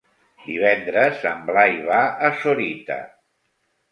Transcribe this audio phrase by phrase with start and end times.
[0.43, 1.99] Divendres en Blai va
[2.29, 2.97] a Sorita.